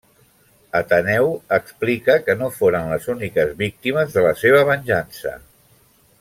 Ateneu 0.77 1.27
explica 1.57 2.15
que 2.29 2.37
no 2.39 2.47
foren 2.57 2.89
les 2.95 3.05
úniques 3.15 3.53
víctimes 3.61 4.17
de 4.17 4.25
la 4.29 4.33
seva 4.43 4.65
venjança. 4.73 5.37